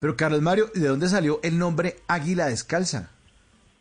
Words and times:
Pero 0.00 0.16
Carlos 0.16 0.42
Mario, 0.42 0.66
¿de 0.74 0.86
dónde 0.86 1.08
salió 1.08 1.40
el 1.42 1.58
nombre 1.58 1.94
Águila 2.06 2.46
Descalza? 2.46 3.10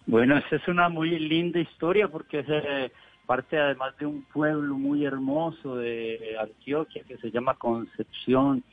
Bueno, 0.08 0.36
esa 0.38 0.55
es 0.55 0.67
una 0.67 0.90
muy 0.90 1.12
linda 1.20 1.59
historia 1.59 2.08
porque 2.08 2.40
es 2.40 2.47
eh, 2.50 2.92
parte 3.28 3.59
además 3.59 3.96
de 4.00 4.08
un 4.08 4.24
pueblo 4.24 4.74
muy 4.75 5.06
hermoso 5.06 5.75
de 5.75 6.35
Antioquia 6.42 7.03
que 7.08 7.17
se 7.17 7.30
llama 7.30 7.53
Concepción. 7.53 8.64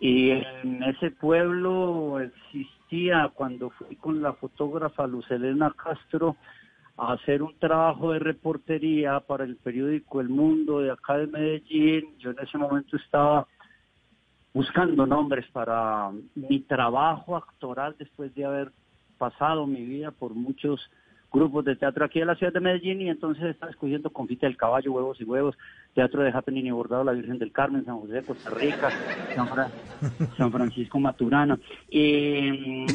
Y 0.00 0.30
en 0.30 0.82
ese 0.82 1.10
pueblo 1.10 2.20
existía, 2.20 3.30
cuando 3.34 3.68
fui 3.68 3.94
con 3.96 4.22
la 4.22 4.32
fotógrafa 4.32 5.06
Lucelena 5.06 5.74
Castro 5.76 6.36
a 6.96 7.12
hacer 7.12 7.42
un 7.42 7.54
trabajo 7.58 8.12
de 8.12 8.20
reportería 8.20 9.20
para 9.20 9.44
el 9.44 9.56
periódico 9.56 10.22
El 10.22 10.30
Mundo 10.30 10.80
de 10.80 10.92
acá 10.92 11.18
de 11.18 11.26
Medellín, 11.26 12.16
yo 12.18 12.30
en 12.30 12.38
ese 12.38 12.56
momento 12.56 12.96
estaba 12.96 13.46
buscando 14.52 15.06
nombres 15.06 15.46
para 15.52 16.10
mi 16.34 16.60
trabajo 16.60 17.36
actoral 17.36 17.94
después 17.98 18.34
de 18.34 18.44
haber 18.44 18.72
pasado 19.18 19.66
mi 19.66 19.84
vida 19.84 20.10
por 20.10 20.34
muchos 20.34 20.80
grupos 21.30 21.64
de 21.64 21.76
teatro 21.76 22.04
aquí 22.04 22.20
en 22.20 22.26
la 22.26 22.36
ciudad 22.36 22.52
de 22.52 22.60
Medellín 22.60 23.02
y 23.02 23.10
entonces 23.10 23.44
estaba 23.44 23.70
escogiendo 23.70 24.10
Confite 24.10 24.46
del 24.46 24.56
Caballo, 24.56 24.92
Huevos 24.92 25.20
y 25.20 25.24
Huevos, 25.24 25.56
Teatro 25.94 26.22
de 26.22 26.30
Happening 26.30 26.66
y 26.66 26.70
Bordado, 26.70 27.04
La 27.04 27.12
Virgen 27.12 27.38
del 27.38 27.52
Carmen, 27.52 27.84
San 27.84 28.00
José 28.00 28.14
de 28.14 28.22
Costa 28.22 28.50
Rica, 28.50 28.90
San, 30.36 30.52
Francisco 30.52 30.98
Maturana. 30.98 31.58
Y, 31.90 32.86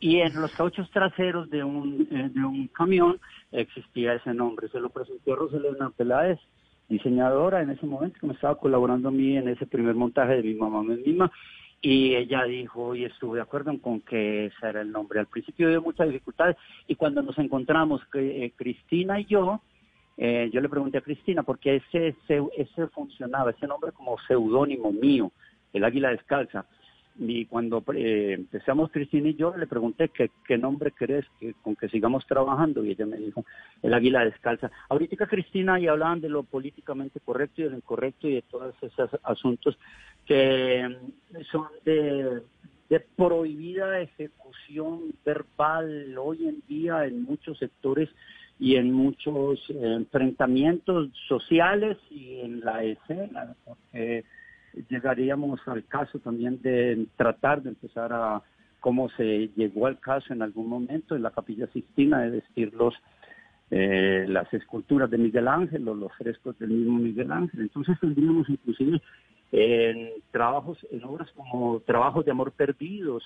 y, 0.00 0.20
en 0.20 0.40
los 0.40 0.52
cauchos 0.52 0.88
traseros 0.90 1.50
de 1.50 1.64
un, 1.64 2.06
eh, 2.10 2.30
de 2.32 2.44
un 2.44 2.68
camión 2.68 3.18
existía 3.50 4.14
ese 4.14 4.32
nombre. 4.32 4.68
Se 4.68 4.78
lo 4.78 4.90
presentó 4.90 5.34
Roselena 5.34 5.90
Peláez, 5.90 6.38
diseñadora 6.92 7.62
en 7.62 7.70
ese 7.70 7.86
momento, 7.86 8.20
que 8.20 8.26
me 8.26 8.34
estaba 8.34 8.58
colaborando 8.58 9.08
a 9.08 9.12
mí 9.12 9.36
en 9.36 9.48
ese 9.48 9.66
primer 9.66 9.94
montaje 9.94 10.36
de 10.36 10.42
mi 10.42 10.54
mamá 10.54 10.82
misma, 10.82 11.32
y 11.80 12.14
ella 12.14 12.44
dijo, 12.44 12.94
y 12.94 13.04
estuve 13.04 13.38
de 13.38 13.42
acuerdo 13.42 13.76
con 13.80 14.00
que 14.00 14.46
ese 14.46 14.68
era 14.68 14.82
el 14.82 14.92
nombre. 14.92 15.18
Al 15.18 15.26
principio 15.26 15.68
hubo 15.68 15.86
muchas 15.86 16.08
dificultades, 16.08 16.56
y 16.86 16.94
cuando 16.94 17.22
nos 17.22 17.36
encontramos, 17.38 18.02
eh, 18.14 18.52
Cristina 18.54 19.18
y 19.18 19.24
yo, 19.24 19.60
eh, 20.16 20.50
yo 20.52 20.60
le 20.60 20.68
pregunté 20.68 20.98
a 20.98 21.00
Cristina, 21.00 21.42
porque 21.42 21.76
ese, 21.76 22.08
ese, 22.08 22.42
ese 22.56 22.86
funcionaba, 22.88 23.50
ese 23.50 23.66
nombre 23.66 23.90
como 23.92 24.16
seudónimo 24.28 24.92
mío, 24.92 25.32
el 25.72 25.84
águila 25.84 26.10
descalza, 26.10 26.66
y 27.18 27.44
cuando 27.46 27.84
eh, 27.94 28.32
empezamos 28.32 28.90
Cristina 28.90 29.28
y 29.28 29.34
yo 29.34 29.54
le 29.56 29.66
pregunté 29.66 30.08
qué, 30.08 30.30
qué 30.46 30.56
nombre 30.56 30.92
crees 30.92 31.26
que, 31.38 31.54
con 31.62 31.76
que 31.76 31.88
sigamos 31.88 32.26
trabajando 32.26 32.84
y 32.84 32.90
ella 32.90 33.06
me 33.06 33.18
dijo 33.18 33.44
el 33.82 33.92
águila 33.94 34.24
descalza. 34.24 34.70
Ahorita 34.88 35.26
Cristina 35.26 35.78
y 35.78 35.88
hablaban 35.88 36.20
de 36.20 36.28
lo 36.28 36.42
políticamente 36.42 37.20
correcto 37.20 37.60
y 37.60 37.64
de 37.64 37.70
lo 37.70 37.76
incorrecto 37.76 38.28
y 38.28 38.36
de 38.36 38.42
todos 38.42 38.74
esos 38.80 39.10
asuntos 39.24 39.78
que 40.26 40.88
mm, 40.88 41.40
son 41.50 41.66
de, 41.84 42.42
de 42.88 43.00
prohibida 43.00 44.00
ejecución 44.00 45.14
verbal 45.24 46.16
hoy 46.18 46.48
en 46.48 46.62
día 46.66 47.04
en 47.04 47.22
muchos 47.24 47.58
sectores 47.58 48.08
y 48.58 48.76
en 48.76 48.92
muchos 48.92 49.58
eh, 49.70 49.74
enfrentamientos 49.80 51.10
sociales 51.26 51.98
y 52.10 52.38
en 52.40 52.60
la 52.60 52.84
escena, 52.84 53.54
porque 53.64 54.24
llegaríamos 54.88 55.60
al 55.66 55.84
caso 55.84 56.18
también 56.18 56.60
de 56.62 57.06
tratar 57.16 57.62
de 57.62 57.70
empezar 57.70 58.12
a, 58.12 58.42
cómo 58.82 59.08
se 59.10 59.48
llegó 59.56 59.86
al 59.86 59.98
caso 60.00 60.34
en 60.34 60.42
algún 60.42 60.68
momento 60.68 61.14
en 61.14 61.22
la 61.22 61.30
Capilla 61.30 61.68
Sistina, 61.68 62.20
de 62.20 62.30
vestir 62.30 62.74
los, 62.74 62.92
eh, 63.70 64.26
las 64.28 64.52
esculturas 64.52 65.08
de 65.08 65.18
Miguel 65.18 65.46
Ángel 65.46 65.88
o 65.88 65.94
los 65.94 66.12
frescos 66.14 66.58
del 66.58 66.70
mismo 66.70 66.98
Miguel 66.98 67.30
Ángel. 67.30 67.60
Entonces 67.60 67.98
tendríamos 68.00 68.50
inclusive 68.50 69.00
en 69.52 70.10
trabajos, 70.32 70.78
en 70.90 71.04
obras 71.04 71.30
como 71.30 71.80
Trabajos 71.80 72.24
de 72.24 72.32
Amor 72.32 72.50
Perdidos 72.50 73.24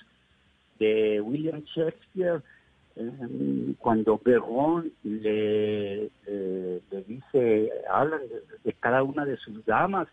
de 0.77 1.19
William 1.21 1.63
Shakespeare, 1.75 2.43
eh, 2.95 3.73
cuando 3.79 4.21
Berón 4.23 4.91
le, 5.03 6.11
le 6.27 7.01
dice, 7.07 7.71
hablan 7.91 8.21
de, 8.63 8.73
cada 8.73 9.01
una 9.01 9.25
de 9.25 9.37
sus 9.37 9.65
damas, 9.65 10.07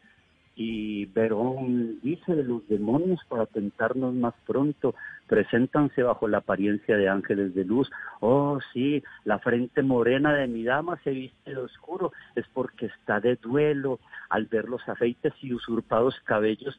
y 0.56 1.06
Verón 1.06 1.98
dice 2.02 2.34
de 2.34 2.44
los 2.44 2.66
demonios 2.68 3.20
para 3.28 3.46
tentarnos 3.46 4.14
más 4.14 4.34
pronto, 4.46 4.94
preséntanse 5.26 6.02
bajo 6.02 6.28
la 6.28 6.38
apariencia 6.38 6.96
de 6.96 7.08
ángeles 7.08 7.54
de 7.54 7.64
luz. 7.64 7.90
Oh, 8.20 8.58
sí, 8.72 9.02
la 9.24 9.38
frente 9.40 9.82
morena 9.82 10.32
de 10.34 10.46
mi 10.46 10.62
dama 10.62 10.98
se 11.02 11.10
viste 11.10 11.50
de 11.50 11.60
oscuro, 11.60 12.12
es 12.36 12.46
porque 12.52 12.86
está 12.86 13.20
de 13.20 13.36
duelo 13.36 13.98
al 14.28 14.46
ver 14.46 14.68
los 14.68 14.88
afeites 14.88 15.32
y 15.42 15.52
usurpados 15.52 16.14
cabellos 16.24 16.78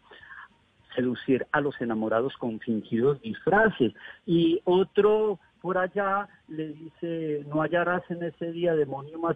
seducir 0.96 1.46
a 1.52 1.60
los 1.60 1.80
enamorados 1.82 2.38
con 2.38 2.60
fingidos 2.62 3.22
disfraces. 3.22 3.94
Y 4.26 4.62
otro 4.64 5.40
por 5.62 5.78
allá 5.78 6.30
le 6.48 6.70
dice, 6.70 7.46
no 7.50 7.62
hallarás 7.62 8.04
en 8.10 8.24
ese 8.24 8.52
día 8.52 8.76
demonio 8.76 9.20
más, 9.20 9.36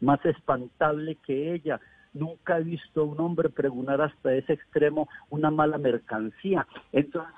más 0.00 0.24
espantable 0.24 1.16
que 1.26 1.54
ella 1.54 1.80
nunca 2.12 2.58
he 2.58 2.64
visto 2.64 3.02
a 3.02 3.04
un 3.04 3.20
hombre 3.20 3.48
pregonar 3.48 4.00
hasta 4.00 4.34
ese 4.34 4.54
extremo 4.54 5.08
una 5.30 5.50
mala 5.50 5.78
mercancía. 5.78 6.66
Entonces, 6.92 7.32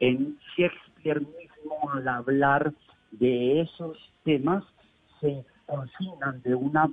en 0.00 0.38
Shakespeare 0.56 1.20
mismo, 1.20 1.90
al 1.92 2.08
hablar 2.08 2.72
de 3.12 3.62
esos 3.62 3.98
temas, 4.24 4.64
se 5.20 5.44
consignan 5.66 6.40
de 6.42 6.54
una 6.54 6.90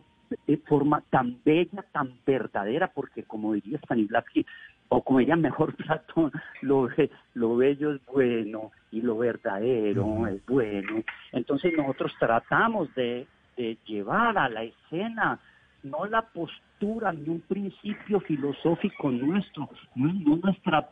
forma 0.66 1.02
tan 1.10 1.40
bella, 1.46 1.86
tan 1.94 2.20
verdadera, 2.26 2.92
porque 2.94 3.24
como 3.24 3.54
diría 3.54 3.80
Stanislavski, 3.80 4.46
o 4.90 5.02
como 5.02 5.20
diría 5.20 5.36
mejor 5.36 5.76
Platón, 5.78 6.32
lo, 6.62 6.90
lo 7.34 7.56
bello 7.56 7.94
es 7.94 8.06
bueno 8.06 8.72
y 8.92 9.02
lo 9.02 9.18
verdadero 9.18 10.28
es 10.28 10.46
bueno. 10.46 11.04
Entonces 11.32 11.74
nosotros 11.76 12.14
tratamos 12.20 12.94
de, 12.96 13.28
de 13.56 13.78
llevar 13.86 14.38
a 14.38 14.50
la 14.50 14.64
escena 14.64 15.40
no 15.84 16.06
la 16.06 16.22
postura 16.22 16.67
ni 16.80 17.30
un 17.30 17.42
principio 17.48 18.20
filosófico 18.22 19.12
nuestro, 19.12 19.70
no, 19.96 20.38
nuestra, 20.38 20.90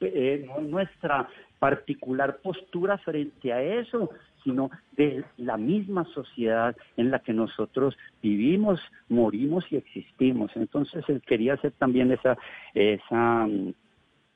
eh, 0.00 0.46
nuestra 0.62 1.28
particular 1.58 2.38
postura 2.42 2.98
frente 2.98 3.52
a 3.52 3.62
eso, 3.62 4.10
sino 4.42 4.70
de 4.96 5.24
la 5.36 5.56
misma 5.56 6.04
sociedad 6.14 6.76
en 6.96 7.10
la 7.10 7.20
que 7.20 7.32
nosotros 7.32 7.96
vivimos, 8.22 8.80
morimos 9.08 9.64
y 9.70 9.76
existimos. 9.76 10.50
Entonces 10.54 11.04
él 11.08 11.22
quería 11.26 11.54
hacer 11.54 11.72
también 11.72 12.12
esa, 12.12 12.36
esa, 12.74 13.48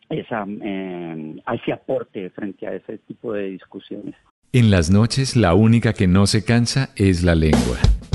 esa, 0.08 0.46
eh, 0.48 1.42
ese 1.52 1.72
aporte 1.72 2.30
frente 2.30 2.66
a 2.66 2.74
ese 2.74 2.98
tipo 2.98 3.32
de 3.32 3.50
discusiones. 3.50 4.14
En 4.52 4.70
las 4.70 4.90
noches 4.90 5.36
la 5.36 5.54
única 5.54 5.92
que 5.92 6.08
no 6.08 6.26
se 6.26 6.44
cansa 6.44 6.90
es 6.96 7.22
la 7.22 7.34
lengua. 7.34 7.78